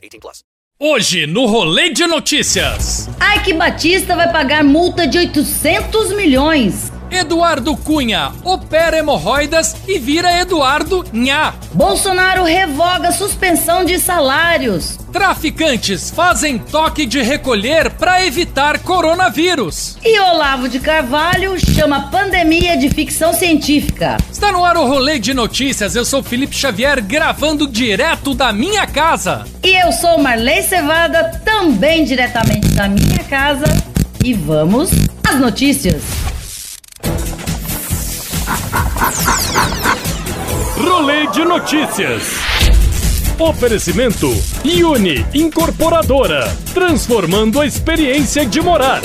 [0.00, 0.42] 18 plus.
[0.78, 3.08] Hoje no Rolê de Notícias.
[3.36, 6.90] Ike Batista vai pagar multa de 800 milhões.
[7.20, 11.52] Eduardo Cunha opera hemorroidas e vira Eduardo Nha.
[11.74, 14.98] Bolsonaro revoga suspensão de salários.
[15.12, 19.98] Traficantes fazem toque de recolher para evitar coronavírus.
[20.02, 24.16] E Olavo de Carvalho chama pandemia de ficção científica.
[24.32, 25.94] Está no ar o rolê de notícias.
[25.94, 29.44] Eu sou Felipe Xavier, gravando direto da minha casa.
[29.62, 33.66] E eu sou Marley Cevada, também diretamente da minha casa.
[34.24, 34.90] E vamos
[35.22, 36.29] às notícias.
[41.00, 42.24] Rolê de notícias.
[43.38, 44.28] Oferecimento
[44.84, 49.00] Uni Incorporadora, transformando a experiência de morar.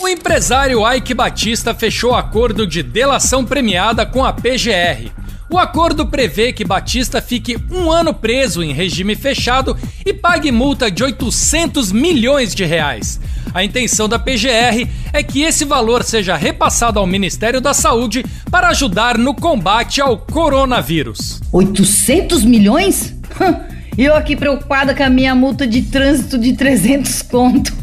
[0.00, 5.12] O empresário Ike Batista fechou acordo de delação premiada com a PGR.
[5.52, 10.90] O acordo prevê que Batista fique um ano preso em regime fechado e pague multa
[10.90, 13.20] de 800 milhões de reais.
[13.52, 18.68] A intenção da PGR é que esse valor seja repassado ao Ministério da Saúde para
[18.68, 21.42] ajudar no combate ao coronavírus.
[21.52, 23.14] 800 milhões?
[23.98, 27.74] Eu aqui preocupada com a minha multa de trânsito de 300 conto.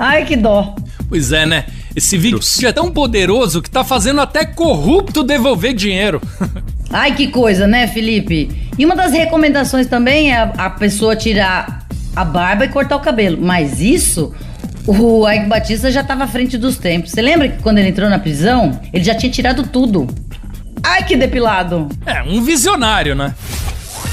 [0.00, 0.74] Ai, que dó.
[1.08, 1.66] Pois é, né?
[1.94, 6.20] Esse vírus é tão poderoso que tá fazendo até corrupto devolver dinheiro.
[6.94, 8.70] Ai, que coisa, né, Felipe?
[8.78, 11.80] E uma das recomendações também é a pessoa tirar
[12.14, 13.36] a barba e cortar o cabelo.
[13.40, 14.32] Mas isso
[14.86, 17.10] o Ike Batista já estava à frente dos tempos.
[17.10, 20.06] Você lembra que quando ele entrou na prisão, ele já tinha tirado tudo?
[20.84, 21.88] Ai, que depilado!
[22.06, 23.34] É, um visionário, né?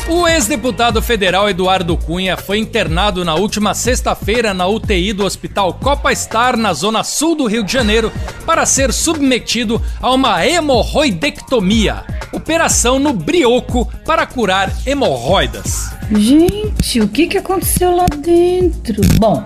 [0.08, 6.14] O ex-deputado federal Eduardo Cunha foi internado na última sexta-feira na UTI do Hospital Copa
[6.16, 8.12] Star, na zona sul do Rio de Janeiro,
[8.44, 15.92] para ser submetido a uma hemorroidectomia, operação no brioco para curar hemorroidas.
[16.12, 19.02] Gente, o que, que aconteceu lá dentro?
[19.18, 19.44] Bom,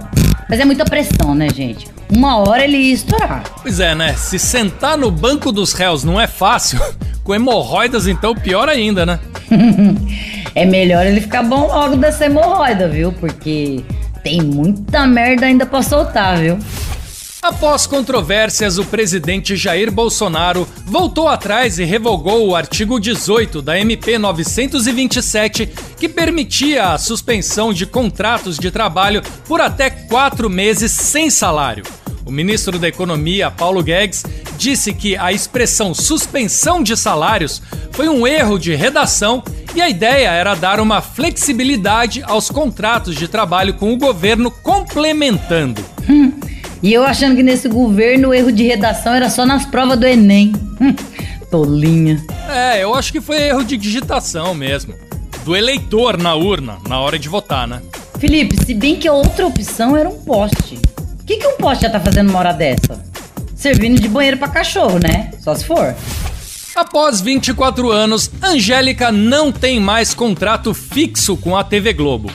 [0.50, 1.88] mas é muita pressão, né, gente?
[2.10, 3.44] Uma hora ele ia estourar.
[3.62, 4.14] Pois é, né?
[4.14, 6.80] Se sentar no banco dos réus não é fácil,
[7.24, 9.20] com hemorroidas então pior ainda, né?
[10.54, 13.12] é melhor ele ficar bom logo dessa hemorroida, viu?
[13.12, 13.84] Porque
[14.24, 16.58] tem muita merda ainda pra soltar, viu?
[17.46, 24.18] Após controvérsias, o presidente Jair Bolsonaro voltou atrás e revogou o artigo 18 da MP
[24.18, 31.84] 927, que permitia a suspensão de contratos de trabalho por até quatro meses sem salário.
[32.26, 34.24] O ministro da Economia, Paulo Guedes,
[34.58, 37.62] disse que a expressão suspensão de salários
[37.92, 39.44] foi um erro de redação
[39.76, 45.86] e a ideia era dar uma flexibilidade aos contratos de trabalho com o governo complementando.
[46.10, 46.45] Hum.
[46.82, 50.06] E eu achando que nesse governo o erro de redação era só nas provas do
[50.06, 50.54] Enem.
[50.80, 50.94] Hum,
[51.50, 52.24] tolinha.
[52.50, 54.94] É, eu acho que foi erro de digitação mesmo.
[55.44, 57.82] Do eleitor na urna, na hora de votar, né?
[58.20, 60.80] Felipe, se bem que a outra opção era um poste.
[61.20, 63.04] O que, que um poste já tá fazendo uma hora dessa?
[63.56, 65.32] Servindo de banheiro para cachorro, né?
[65.40, 65.96] Só se for.
[66.76, 72.30] Após 24 anos, Angélica não tem mais contrato fixo com a TV Globo.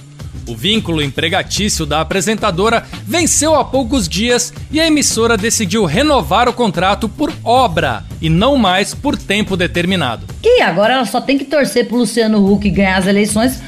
[0.51, 6.53] O vínculo empregatício da apresentadora venceu há poucos dias e a emissora decidiu renovar o
[6.53, 10.27] contrato por obra e não mais por tempo determinado.
[10.43, 13.63] E agora ela só tem que torcer pro Luciano Huck ganhar as eleições,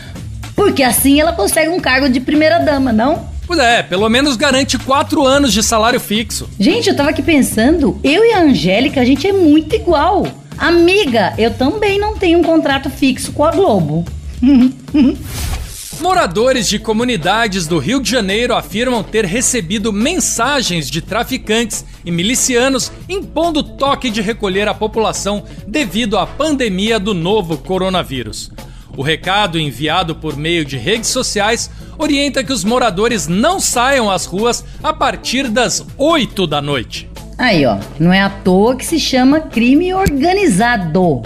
[0.56, 3.28] porque assim ela consegue um cargo de primeira-dama, não?
[3.47, 6.50] Pois é, pelo menos garante quatro anos de salário fixo.
[6.59, 10.26] Gente, eu tava aqui pensando, eu e a Angélica, a gente é muito igual.
[10.59, 14.04] Amiga, eu também não tenho um contrato fixo com a Globo.
[16.02, 22.90] Moradores de comunidades do Rio de Janeiro afirmam ter recebido mensagens de traficantes e milicianos
[23.08, 28.50] impondo toque de recolher a população devido à pandemia do novo coronavírus.
[28.96, 34.26] O recado enviado por meio de redes sociais orienta que os moradores não saiam às
[34.26, 37.08] ruas a partir das 8 da noite.
[37.38, 41.22] Aí, ó, não é à toa que se chama crime organizado.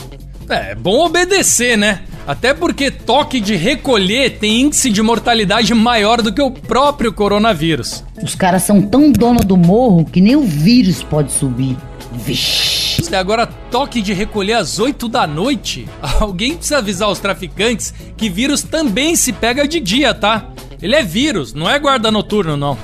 [0.51, 2.03] É, bom obedecer, né?
[2.27, 8.03] Até porque toque de recolher tem índice de mortalidade maior do que o próprio coronavírus.
[8.21, 11.77] Os caras são tão dono do morro que nem o vírus pode subir.
[12.13, 13.15] Vixe.
[13.15, 15.87] Agora toque de recolher às 8 da noite.
[16.19, 20.49] Alguém precisa avisar os traficantes que vírus também se pega de dia, tá?
[20.83, 22.77] Ele é vírus, não é guarda noturno, não.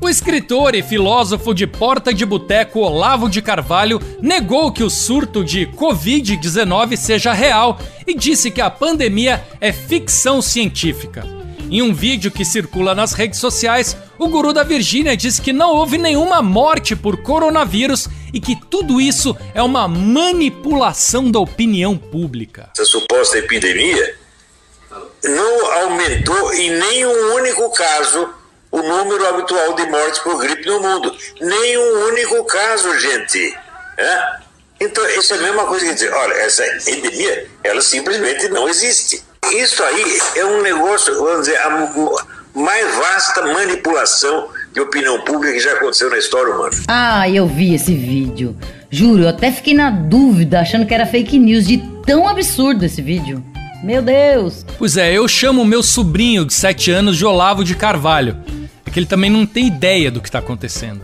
[0.00, 5.44] O escritor e filósofo de Porta de Boteco Olavo de Carvalho negou que o surto
[5.44, 11.26] de Covid-19 seja real e disse que a pandemia é ficção científica.
[11.68, 15.74] Em um vídeo que circula nas redes sociais, o guru da Virgínia diz que não
[15.74, 22.70] houve nenhuma morte por coronavírus e que tudo isso é uma manipulação da opinião pública.
[22.72, 24.14] Essa suposta epidemia
[25.24, 28.37] não aumentou em nenhum único caso
[28.70, 31.14] o número habitual de mortes por gripe no mundo.
[31.40, 33.56] Nenhum único caso, gente.
[33.96, 34.48] É?
[34.80, 39.22] Então, isso é a mesma coisa que dizer, olha, essa endemia, ela simplesmente não existe.
[39.52, 41.90] Isso aí é um negócio, vamos dizer, a
[42.54, 46.76] mais vasta manipulação de opinião pública que já aconteceu na história humana.
[46.86, 48.56] Ah, eu vi esse vídeo.
[48.90, 53.02] Juro, eu até fiquei na dúvida, achando que era fake news, de tão absurdo esse
[53.02, 53.42] vídeo.
[53.82, 54.64] Meu Deus!
[54.78, 58.36] Pois é, eu chamo meu sobrinho de 7 anos de Olavo de Carvalho.
[58.88, 61.02] É que ele também não tem ideia do que está acontecendo.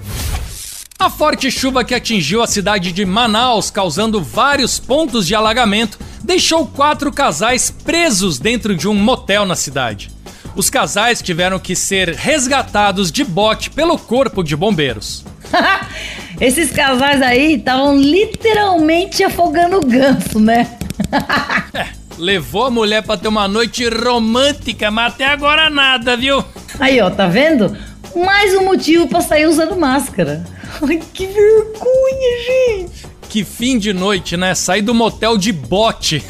[0.98, 6.66] A forte chuva que atingiu a cidade de Manaus, causando vários pontos de alagamento, deixou
[6.66, 10.10] quatro casais presos dentro de um motel na cidade.
[10.56, 15.22] Os casais tiveram que ser resgatados de bote pelo corpo de bombeiros.
[16.40, 20.78] Esses casais aí estavam literalmente afogando o ganso, né?
[21.74, 26.42] é, levou a mulher para ter uma noite romântica, mas até agora nada, viu?
[26.78, 27.76] Aí, ó, tá vendo?
[28.14, 30.44] Mais um motivo para sair usando máscara.
[30.82, 33.06] Ai, que vergonha, gente.
[33.28, 34.54] Que fim de noite, né?
[34.54, 36.22] Sair do motel de bote.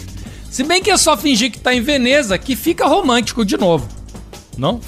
[0.50, 3.88] Se bem que é só fingir que tá em Veneza, que fica romântico de novo.
[4.56, 4.80] Não?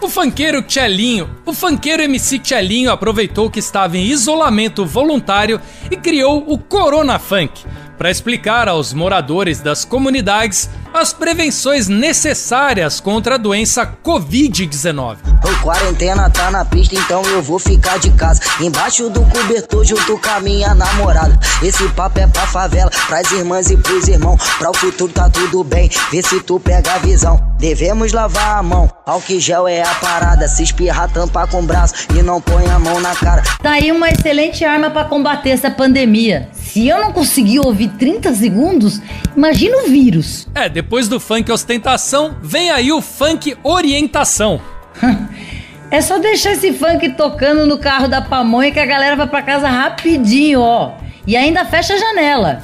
[0.00, 5.58] O funkeiro Tchelinho, o funkeiro MC Tchelinho aproveitou que estava em isolamento voluntário
[5.90, 7.64] e criou o Corona Funk
[7.96, 15.16] para explicar aos moradores das comunidades as prevenções necessárias contra a doença Covid-19.
[15.42, 18.40] O quarentena tá na pista, então eu vou ficar de casa.
[18.60, 21.36] Embaixo do cobertor, junto com a minha namorada.
[21.60, 24.40] Esse papo é pra favela, pras irmãs e pros irmãos.
[24.56, 27.42] Pra o futuro tá tudo bem, vê se tu pega a visão.
[27.58, 30.46] Devemos lavar a mão, álcool gel é a parada.
[30.46, 33.42] Se espirrar, tampa com o braço e não põe a mão na cara.
[33.60, 36.48] Tá aí uma excelente arma para combater essa pandemia.
[36.74, 39.00] Se eu não conseguir ouvir 30 segundos,
[39.36, 40.48] imagina o vírus.
[40.52, 44.60] É, depois do funk ostentação, vem aí o funk orientação.
[45.88, 49.42] é só deixar esse funk tocando no carro da pamonha que a galera vai para
[49.42, 50.96] casa rapidinho, ó.
[51.24, 52.60] E ainda fecha a janela.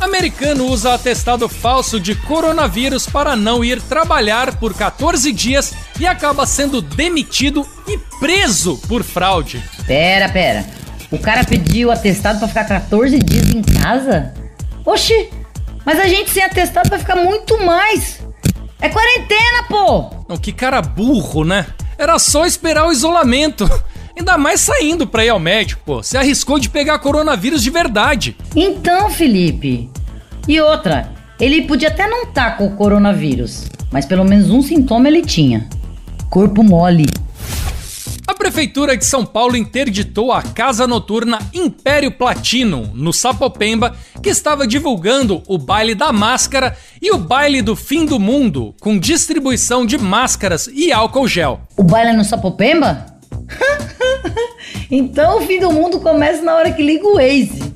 [0.00, 6.46] Americano usa atestado falso de coronavírus para não ir trabalhar por 14 dias e acaba
[6.46, 9.62] sendo demitido e preso por fraude.
[9.86, 10.79] Pera, pera.
[11.10, 14.32] O cara pediu atestado para ficar 14 dias em casa?
[14.84, 15.28] Oxi,
[15.84, 18.20] mas a gente sem atestado vai ficar muito mais.
[18.80, 20.10] É quarentena, pô!
[20.28, 21.66] Não, que cara burro, né?
[21.98, 23.68] Era só esperar o isolamento.
[24.16, 26.02] Ainda mais saindo pra ir ao médico, pô.
[26.02, 28.36] Você arriscou de pegar coronavírus de verdade.
[28.54, 29.90] Então, Felipe.
[30.46, 34.62] E outra, ele podia até não estar tá com o coronavírus, mas pelo menos um
[34.62, 35.68] sintoma ele tinha:
[36.28, 37.06] corpo mole.
[38.50, 44.66] A Prefeitura de São Paulo interditou a casa noturna Império Platino, no Sapopemba, que estava
[44.66, 49.96] divulgando o baile da máscara e o baile do fim do mundo, com distribuição de
[49.96, 51.60] máscaras e álcool gel.
[51.76, 53.06] O baile é no Sapopemba?
[54.90, 57.72] então o fim do mundo começa na hora que liga o Waze.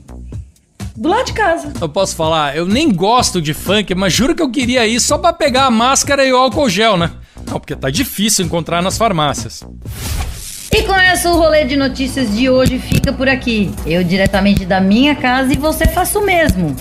[0.97, 1.73] Do lado de casa.
[1.81, 5.19] Eu posso falar, eu nem gosto de funk, mas juro que eu queria ir só
[5.19, 7.13] para pegar a máscara e o álcool gel, né?
[7.47, 9.63] Não, porque tá difícil encontrar nas farmácias.
[10.77, 13.71] E com essa, o rolê de notícias de hoje fica por aqui.
[13.87, 16.75] Eu diretamente da minha casa e você faça o mesmo.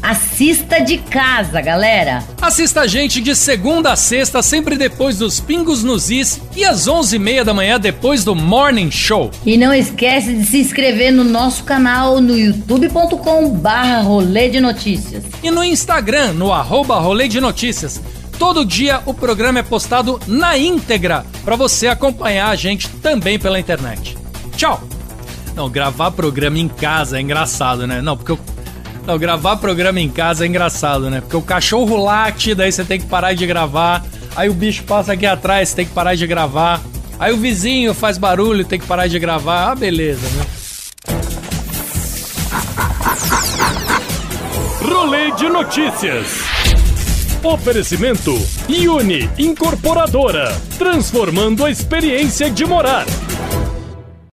[0.00, 2.22] Assista de casa, galera.
[2.40, 6.86] Assista a gente de segunda a sexta, sempre depois dos Pingos nos Is e às
[6.86, 9.32] onze e meia da manhã depois do Morning Show.
[9.44, 15.24] E não esquece de se inscrever no nosso canal no youtube.com barra rolê de notícias.
[15.42, 18.00] E no Instagram, no arroba rolê de notícias.
[18.38, 23.58] Todo dia o programa é postado na íntegra para você acompanhar a gente também pela
[23.58, 24.16] internet.
[24.56, 24.82] Tchau!
[25.54, 28.02] Não, gravar programa em casa é engraçado, né?
[28.02, 28.38] Não, porque eu.
[29.06, 31.20] Não, gravar programa em casa é engraçado, né?
[31.20, 34.04] Porque o cachorro late, daí você tem que parar de gravar.
[34.34, 36.80] Aí o bicho passa aqui atrás, você tem que parar de gravar.
[37.18, 39.70] Aí o vizinho faz barulho, tem que parar de gravar.
[39.70, 40.46] Ah, beleza, né?
[44.82, 46.53] Rolê de notícias.
[47.44, 48.34] Oferecimento
[48.88, 53.04] Uni Incorporadora, transformando a experiência de morar.